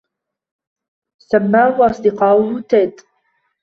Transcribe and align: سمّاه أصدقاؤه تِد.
سمّاه 1.21 1.85
أصدقاؤه 1.85 2.61
تِد. 2.69 2.93